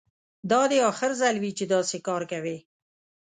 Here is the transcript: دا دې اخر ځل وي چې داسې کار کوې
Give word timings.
دا 0.51 0.61
دې 0.71 0.79
اخر 0.91 1.11
ځل 1.21 1.35
وي 1.39 1.51
چې 1.57 1.65
داسې 1.73 1.97
کار 2.07 2.21
کوې 2.31 2.57